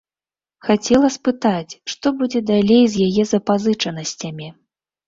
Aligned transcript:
Хацела 0.67 1.09
спытаць, 1.17 1.77
што 1.95 2.15
будзе 2.23 2.39
далей 2.51 2.83
з 2.95 3.07
яе 3.11 3.23
запазычанасцямі. 3.35 4.53